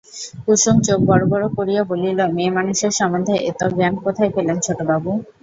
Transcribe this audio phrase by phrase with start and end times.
[0.43, 5.11] কুসুম চোখ বড় বড় করিয়া বলিল, মেয়েমানুষের সম্বন্ধে এত জ্ঞান কোথায় পেলেন ছোটবাবু?